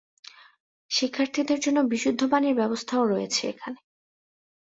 [0.91, 3.79] শিক্ষার্থীদের জন্য বিশুদ্ধ পানির ব্যবস্থা ও রয়েছে এখানে।